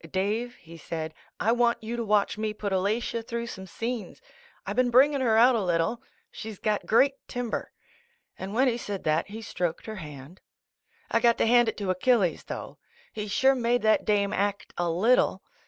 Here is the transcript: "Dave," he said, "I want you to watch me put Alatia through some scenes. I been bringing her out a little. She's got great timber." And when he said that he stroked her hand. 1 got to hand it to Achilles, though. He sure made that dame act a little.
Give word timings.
"Dave," 0.09 0.55
he 0.55 0.77
said, 0.77 1.13
"I 1.39 1.51
want 1.51 1.83
you 1.83 1.95
to 1.95 2.03
watch 2.03 2.35
me 2.35 2.55
put 2.55 2.73
Alatia 2.73 3.21
through 3.21 3.45
some 3.45 3.67
scenes. 3.67 4.19
I 4.65 4.73
been 4.73 4.89
bringing 4.89 5.21
her 5.21 5.37
out 5.37 5.53
a 5.53 5.61
little. 5.61 6.01
She's 6.31 6.57
got 6.57 6.87
great 6.87 7.13
timber." 7.27 7.71
And 8.35 8.55
when 8.55 8.67
he 8.67 8.77
said 8.79 9.03
that 9.03 9.27
he 9.29 9.43
stroked 9.43 9.85
her 9.85 9.97
hand. 9.97 10.41
1 11.11 11.21
got 11.21 11.37
to 11.37 11.45
hand 11.45 11.69
it 11.69 11.77
to 11.77 11.91
Achilles, 11.91 12.45
though. 12.45 12.79
He 13.13 13.27
sure 13.27 13.53
made 13.53 13.83
that 13.83 14.03
dame 14.03 14.33
act 14.33 14.73
a 14.75 14.89
little. 14.89 15.43